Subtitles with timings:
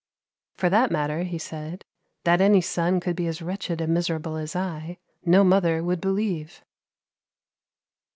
[0.55, 1.85] "For that matter," he said,
[2.23, 6.63] "that any son could be as wretched and miserable as I, no mother would believe."